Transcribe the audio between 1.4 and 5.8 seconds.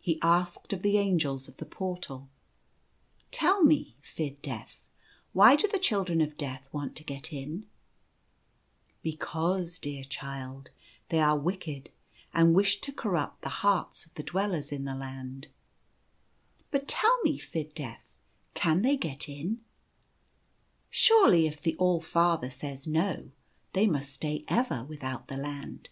of the Portal:" Tell me, Fid Def, why do the